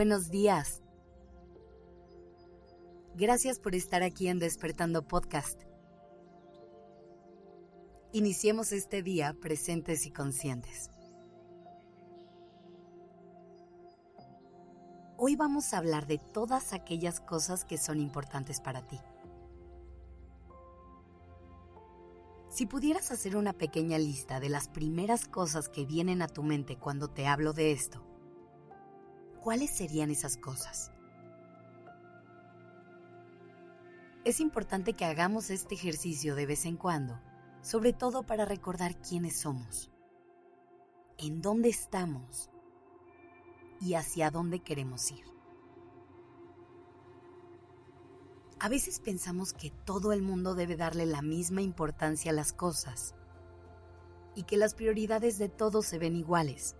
Buenos 0.00 0.30
días. 0.30 0.80
Gracias 3.16 3.58
por 3.58 3.74
estar 3.74 4.02
aquí 4.02 4.28
en 4.28 4.38
Despertando 4.38 5.06
Podcast. 5.06 5.60
Iniciemos 8.14 8.72
este 8.72 9.02
día 9.02 9.36
presentes 9.42 10.06
y 10.06 10.10
conscientes. 10.10 10.88
Hoy 15.18 15.36
vamos 15.36 15.74
a 15.74 15.76
hablar 15.76 16.06
de 16.06 16.16
todas 16.16 16.72
aquellas 16.72 17.20
cosas 17.20 17.66
que 17.66 17.76
son 17.76 18.00
importantes 18.00 18.58
para 18.62 18.80
ti. 18.86 18.98
Si 22.48 22.64
pudieras 22.64 23.10
hacer 23.10 23.36
una 23.36 23.52
pequeña 23.52 23.98
lista 23.98 24.40
de 24.40 24.48
las 24.48 24.66
primeras 24.68 25.28
cosas 25.28 25.68
que 25.68 25.84
vienen 25.84 26.22
a 26.22 26.28
tu 26.28 26.42
mente 26.42 26.78
cuando 26.78 27.08
te 27.08 27.26
hablo 27.26 27.52
de 27.52 27.72
esto, 27.72 28.09
¿cuáles 29.40 29.70
serían 29.70 30.10
esas 30.10 30.36
cosas? 30.36 30.92
Es 34.24 34.40
importante 34.40 34.92
que 34.92 35.06
hagamos 35.06 35.50
este 35.50 35.74
ejercicio 35.74 36.34
de 36.34 36.46
vez 36.46 36.66
en 36.66 36.76
cuando, 36.76 37.18
sobre 37.62 37.92
todo 37.92 38.22
para 38.22 38.44
recordar 38.44 39.00
quiénes 39.00 39.40
somos, 39.40 39.90
en 41.16 41.40
dónde 41.40 41.70
estamos 41.70 42.50
y 43.80 43.94
hacia 43.94 44.30
dónde 44.30 44.60
queremos 44.60 45.10
ir. 45.10 45.24
A 48.62 48.68
veces 48.68 49.00
pensamos 49.00 49.54
que 49.54 49.70
todo 49.70 50.12
el 50.12 50.20
mundo 50.20 50.54
debe 50.54 50.76
darle 50.76 51.06
la 51.06 51.22
misma 51.22 51.62
importancia 51.62 52.30
a 52.30 52.34
las 52.34 52.52
cosas 52.52 53.14
y 54.34 54.42
que 54.42 54.58
las 54.58 54.74
prioridades 54.74 55.38
de 55.38 55.48
todos 55.48 55.86
se 55.86 55.98
ven 55.98 56.14
iguales, 56.14 56.76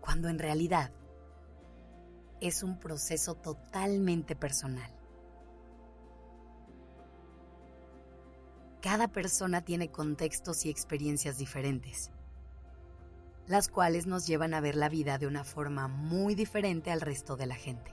cuando 0.00 0.30
en 0.30 0.38
realidad 0.38 0.92
es 2.40 2.62
un 2.62 2.78
proceso 2.78 3.34
totalmente 3.34 4.36
personal. 4.36 4.90
Cada 8.82 9.08
persona 9.08 9.62
tiene 9.62 9.90
contextos 9.90 10.64
y 10.64 10.70
experiencias 10.70 11.38
diferentes, 11.38 12.10
las 13.46 13.68
cuales 13.68 14.06
nos 14.06 14.26
llevan 14.26 14.54
a 14.54 14.60
ver 14.60 14.76
la 14.76 14.88
vida 14.88 15.18
de 15.18 15.26
una 15.26 15.44
forma 15.44 15.88
muy 15.88 16.34
diferente 16.34 16.90
al 16.90 17.00
resto 17.00 17.36
de 17.36 17.46
la 17.46 17.56
gente. 17.56 17.92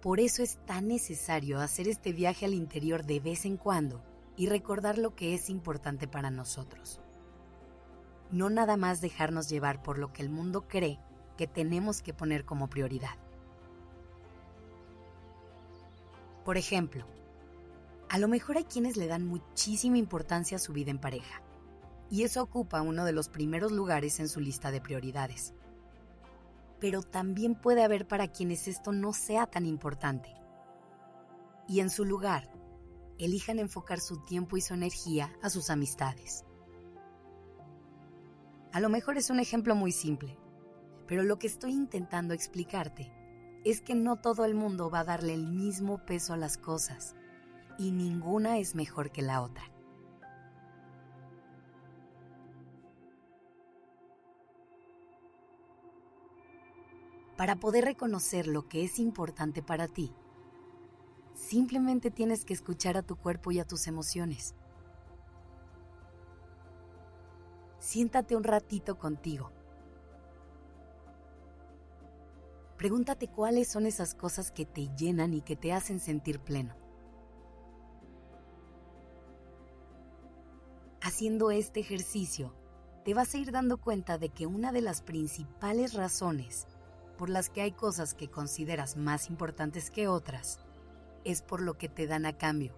Por 0.00 0.20
eso 0.20 0.42
es 0.42 0.58
tan 0.66 0.88
necesario 0.88 1.60
hacer 1.60 1.88
este 1.88 2.12
viaje 2.12 2.44
al 2.44 2.54
interior 2.54 3.04
de 3.04 3.20
vez 3.20 3.44
en 3.44 3.56
cuando 3.56 4.02
y 4.36 4.46
recordar 4.48 4.98
lo 4.98 5.14
que 5.14 5.34
es 5.34 5.48
importante 5.48 6.06
para 6.06 6.30
nosotros. 6.30 7.00
No 8.30 8.50
nada 8.50 8.76
más 8.76 9.00
dejarnos 9.00 9.48
llevar 9.48 9.82
por 9.82 9.98
lo 9.98 10.12
que 10.12 10.22
el 10.22 10.28
mundo 10.28 10.68
cree 10.68 10.98
que 11.36 11.46
tenemos 11.46 12.02
que 12.02 12.14
poner 12.14 12.44
como 12.44 12.68
prioridad. 12.68 13.16
Por 16.44 16.56
ejemplo, 16.56 17.06
a 18.08 18.18
lo 18.18 18.28
mejor 18.28 18.56
hay 18.56 18.64
quienes 18.64 18.96
le 18.96 19.06
dan 19.06 19.26
muchísima 19.26 19.98
importancia 19.98 20.56
a 20.56 20.60
su 20.60 20.72
vida 20.72 20.90
en 20.90 20.98
pareja, 20.98 21.42
y 22.10 22.22
eso 22.22 22.42
ocupa 22.42 22.82
uno 22.82 23.04
de 23.04 23.12
los 23.12 23.28
primeros 23.28 23.72
lugares 23.72 24.20
en 24.20 24.28
su 24.28 24.40
lista 24.40 24.70
de 24.70 24.80
prioridades 24.80 25.54
pero 26.84 27.02
también 27.02 27.54
puede 27.54 27.82
haber 27.82 28.06
para 28.06 28.28
quienes 28.28 28.68
esto 28.68 28.92
no 28.92 29.14
sea 29.14 29.46
tan 29.46 29.64
importante. 29.64 30.34
Y 31.66 31.80
en 31.80 31.88
su 31.88 32.04
lugar, 32.04 32.50
elijan 33.18 33.58
enfocar 33.58 34.00
su 34.00 34.22
tiempo 34.24 34.58
y 34.58 34.60
su 34.60 34.74
energía 34.74 35.32
a 35.40 35.48
sus 35.48 35.70
amistades. 35.70 36.44
A 38.70 38.80
lo 38.80 38.90
mejor 38.90 39.16
es 39.16 39.30
un 39.30 39.40
ejemplo 39.40 39.74
muy 39.74 39.92
simple, 39.92 40.36
pero 41.06 41.22
lo 41.22 41.38
que 41.38 41.46
estoy 41.46 41.72
intentando 41.72 42.34
explicarte 42.34 43.12
es 43.64 43.80
que 43.80 43.94
no 43.94 44.16
todo 44.16 44.44
el 44.44 44.54
mundo 44.54 44.90
va 44.90 45.00
a 45.00 45.04
darle 45.04 45.34
el 45.34 45.46
mismo 45.46 46.04
peso 46.04 46.32
a 46.34 46.36
las 46.36 46.58
cosas 46.58 47.14
y 47.78 47.92
ninguna 47.92 48.58
es 48.58 48.74
mejor 48.74 49.10
que 49.10 49.22
la 49.22 49.42
otra. 49.42 49.64
Para 57.36 57.56
poder 57.56 57.84
reconocer 57.84 58.46
lo 58.46 58.68
que 58.68 58.84
es 58.84 58.98
importante 58.98 59.60
para 59.62 59.88
ti, 59.88 60.14
simplemente 61.34 62.10
tienes 62.10 62.44
que 62.44 62.54
escuchar 62.54 62.96
a 62.96 63.02
tu 63.02 63.16
cuerpo 63.16 63.50
y 63.50 63.58
a 63.58 63.66
tus 63.66 63.88
emociones. 63.88 64.54
Siéntate 67.80 68.36
un 68.36 68.44
ratito 68.44 68.98
contigo. 68.98 69.50
Pregúntate 72.76 73.28
cuáles 73.28 73.68
son 73.68 73.86
esas 73.86 74.14
cosas 74.14 74.50
que 74.50 74.66
te 74.66 74.88
llenan 74.96 75.34
y 75.34 75.42
que 75.42 75.56
te 75.56 75.72
hacen 75.72 76.00
sentir 76.00 76.40
pleno. 76.40 76.74
Haciendo 81.00 81.50
este 81.50 81.80
ejercicio, 81.80 82.54
te 83.04 83.14
vas 83.14 83.34
a 83.34 83.38
ir 83.38 83.52
dando 83.52 83.76
cuenta 83.76 84.18
de 84.18 84.30
que 84.30 84.46
una 84.46 84.72
de 84.72 84.80
las 84.80 85.02
principales 85.02 85.94
razones 85.94 86.66
por 87.16 87.30
las 87.30 87.48
que 87.48 87.62
hay 87.62 87.72
cosas 87.72 88.14
que 88.14 88.28
consideras 88.28 88.96
más 88.96 89.28
importantes 89.30 89.90
que 89.90 90.08
otras, 90.08 90.58
es 91.24 91.42
por 91.42 91.60
lo 91.60 91.78
que 91.78 91.88
te 91.88 92.06
dan 92.06 92.26
a 92.26 92.36
cambio. 92.36 92.74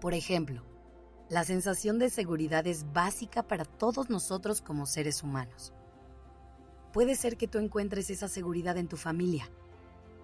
Por 0.00 0.14
ejemplo, 0.14 0.62
la 1.28 1.44
sensación 1.44 1.98
de 1.98 2.10
seguridad 2.10 2.66
es 2.66 2.92
básica 2.92 3.42
para 3.42 3.64
todos 3.64 4.10
nosotros 4.10 4.60
como 4.60 4.86
seres 4.86 5.22
humanos. 5.22 5.72
Puede 6.96 7.14
ser 7.14 7.36
que 7.36 7.46
tú 7.46 7.58
encuentres 7.58 8.08
esa 8.08 8.26
seguridad 8.26 8.78
en 8.78 8.88
tu 8.88 8.96
familia, 8.96 9.50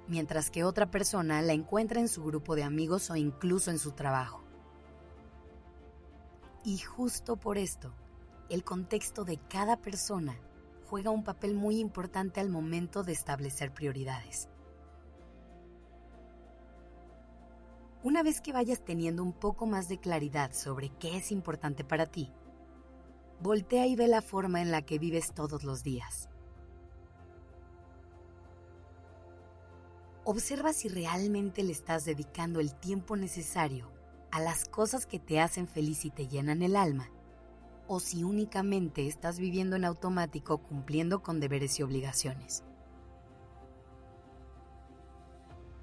mientras 0.09 0.51
que 0.51 0.65
otra 0.65 0.91
persona 0.91 1.43
la 1.43 1.53
encuentra 1.53 2.01
en 2.01 2.09
su 2.09 2.25
grupo 2.25 2.57
de 2.57 2.63
amigos 2.63 3.11
o 3.11 3.17
incluso 3.17 3.71
en 3.71 3.79
su 3.79 3.93
trabajo. 3.93 4.43
Y 6.65 6.79
justo 6.79 7.37
por 7.37 7.59
esto, 7.59 7.93
el 8.49 8.65
contexto 8.65 9.27
de 9.27 9.37
cada 9.51 9.83
persona 9.83 10.35
juega 10.87 11.11
un 11.11 11.25
papel 11.25 11.55
muy 11.55 11.79
importante 11.79 12.41
al 12.41 12.49
momento 12.49 13.03
de 13.03 13.13
establecer 13.13 13.75
prioridades. 13.75 14.49
Una 18.03 18.23
vez 18.23 18.41
que 18.41 18.55
vayas 18.55 18.83
teniendo 18.83 19.23
un 19.23 19.35
poco 19.35 19.67
más 19.67 19.91
de 19.91 19.99
claridad 19.99 20.55
sobre 20.55 20.89
qué 20.99 21.19
es 21.19 21.33
importante 21.33 21.85
para 21.85 22.07
ti, 22.07 22.33
voltea 23.43 23.87
y 23.87 23.95
ve 23.95 24.09
la 24.09 24.23
forma 24.23 24.63
en 24.63 24.71
la 24.71 24.81
que 24.81 24.99
vives 24.99 25.35
todos 25.35 25.65
los 25.65 25.83
días. 25.83 26.31
Observa 30.25 30.73
si 30.73 30.89
realmente 30.89 31.65
le 31.65 31.73
estás 31.73 32.05
dedicando 32.05 32.61
el 32.61 32.75
tiempo 32.75 33.17
necesario 33.17 33.91
a 34.31 34.41
las 34.41 34.65
cosas 34.65 35.05
que 35.05 35.19
te 35.19 35.41
hacen 35.41 35.67
feliz 35.67 36.05
y 36.05 36.11
te 36.11 36.29
llenan 36.29 36.63
el 36.63 36.77
alma 36.77 37.11
o 37.89 38.01
si 38.01 38.23
únicamente 38.23 39.07
estás 39.07 39.39
viviendo 39.39 39.77
en 39.77 39.85
automático 39.85 40.59
cumpliendo 40.59 41.23
con 41.23 41.41
deberes 41.41 41.79
y 41.79 41.83
obligaciones. 41.83 42.63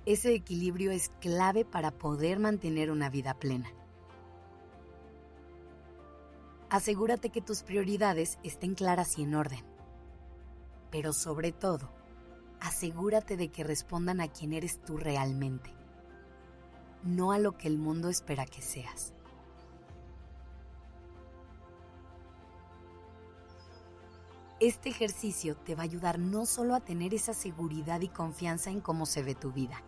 Ese 0.05 0.33
equilibrio 0.33 0.91
es 0.91 1.09
clave 1.19 1.65
para 1.65 1.91
poder 1.91 2.39
mantener 2.39 2.89
una 2.89 3.09
vida 3.09 3.33
plena. 3.33 3.69
Asegúrate 6.69 7.29
que 7.29 7.41
tus 7.41 7.63
prioridades 7.63 8.39
estén 8.43 8.73
claras 8.73 9.17
y 9.17 9.23
en 9.23 9.35
orden. 9.35 9.65
Pero 10.91 11.13
sobre 11.13 11.51
todo, 11.51 11.91
asegúrate 12.61 13.37
de 13.37 13.49
que 13.49 13.63
respondan 13.63 14.21
a 14.21 14.27
quién 14.27 14.53
eres 14.53 14.81
tú 14.81 14.97
realmente, 14.97 15.73
no 17.03 17.31
a 17.31 17.39
lo 17.39 17.57
que 17.57 17.67
el 17.67 17.77
mundo 17.77 18.09
espera 18.09 18.45
que 18.45 18.61
seas. 18.61 19.13
Este 24.59 24.89
ejercicio 24.89 25.55
te 25.55 25.73
va 25.73 25.83
a 25.83 25.85
ayudar 25.85 26.19
no 26.19 26.45
solo 26.45 26.75
a 26.75 26.81
tener 26.81 27.13
esa 27.13 27.33
seguridad 27.33 28.01
y 28.01 28.09
confianza 28.09 28.69
en 28.69 28.81
cómo 28.81 29.05
se 29.05 29.23
ve 29.23 29.33
tu 29.33 29.53
vida, 29.53 29.81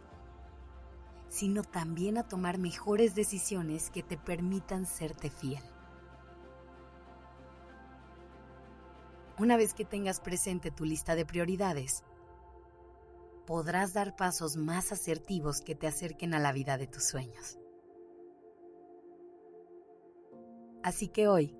sino 1.27 1.63
también 1.63 2.17
a 2.17 2.23
tomar 2.23 2.57
mejores 2.57 3.13
decisiones 3.13 3.89
que 3.89 4.01
te 4.01 4.17
permitan 4.17 4.85
serte 4.85 5.29
fiel. 5.29 5.61
Una 9.37 9.57
vez 9.57 9.73
que 9.73 9.83
tengas 9.83 10.21
presente 10.21 10.71
tu 10.71 10.85
lista 10.85 11.15
de 11.15 11.25
prioridades, 11.25 12.05
podrás 13.51 13.91
dar 13.91 14.15
pasos 14.15 14.55
más 14.55 14.93
asertivos 14.93 15.59
que 15.59 15.75
te 15.75 15.85
acerquen 15.85 16.33
a 16.33 16.39
la 16.39 16.53
vida 16.53 16.77
de 16.77 16.87
tus 16.87 17.03
sueños. 17.03 17.59
Así 20.83 21.09
que 21.09 21.27
hoy, 21.27 21.53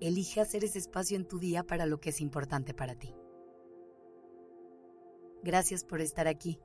elige 0.00 0.40
hacer 0.40 0.64
ese 0.64 0.80
espacio 0.80 1.16
en 1.16 1.28
tu 1.28 1.38
día 1.38 1.62
para 1.62 1.86
lo 1.86 2.00
que 2.00 2.10
es 2.10 2.20
importante 2.20 2.74
para 2.74 2.96
ti. 2.96 3.14
Gracias 5.44 5.84
por 5.84 6.00
estar 6.00 6.26
aquí. 6.26 6.58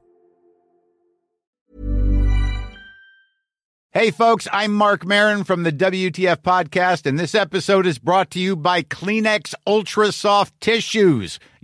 Hey, 3.99 4.11
folks, 4.11 4.47
I'm 4.51 4.73
Mark 4.73 5.05
Marin 5.05 5.43
from 5.43 5.63
the 5.63 5.71
WTF 5.71 6.43
Podcast, 6.43 7.07
and 7.07 7.17
this 7.17 7.33
episode 7.33 7.87
is 7.87 7.97
brought 7.97 8.29
to 8.31 8.39
you 8.39 8.55
by 8.55 8.83
Kleenex 8.83 9.55
Ultra 9.65 10.11
Soft 10.11 10.53
Tissues, 10.59 11.39